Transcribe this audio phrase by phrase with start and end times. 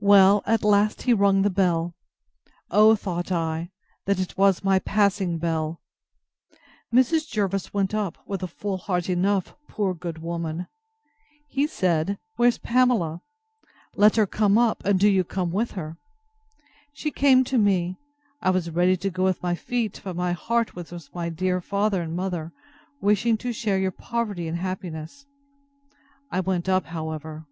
[0.00, 1.94] Well, at last he rung the bell:
[2.72, 3.70] O, thought I,
[4.06, 5.80] that it was my passing bell!
[6.92, 7.28] Mrs.
[7.28, 10.66] Jervis went up, with a full heart enough, poor good woman!
[11.46, 13.22] He said, Where's Pamela?
[13.94, 15.96] Let her come up, and do you come with her.
[16.92, 18.00] She came to me:
[18.40, 21.60] I was ready to go with my feet; but my heart was with my dear
[21.60, 22.50] father and mother,
[23.00, 25.24] wishing to share your poverty and happiness.
[26.32, 27.46] I went up, however.